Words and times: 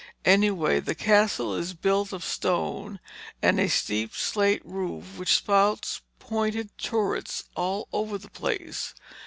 Anyway, 0.25 0.79
the 0.79 0.95
Castle 0.95 1.53
is 1.53 1.75
built 1.75 2.11
of 2.11 2.23
stone 2.23 2.99
with 3.43 3.59
a 3.59 3.67
steep, 3.67 4.15
slate 4.15 4.65
roof, 4.65 5.19
which 5.19 5.35
spouts 5.35 6.01
pointed 6.17 6.75
turrets 6.79 7.43
all 7.55 7.87
over 7.93 8.17
the 8.17 8.31
place. 8.31 8.95